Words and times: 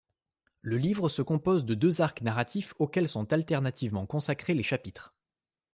Le 0.61 0.77
livre 0.79 1.09
se 1.09 1.21
compose 1.21 1.63
de 1.63 1.75
deux 1.75 2.01
arcs 2.01 2.23
narratifs 2.23 2.73
auxquels 2.79 3.07
sont 3.07 3.31
alternativement 3.33 4.07
consacrés 4.07 4.55
les 4.55 4.63
chapitres. 4.63 5.13